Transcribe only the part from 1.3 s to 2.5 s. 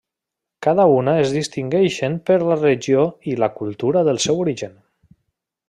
distingeixen per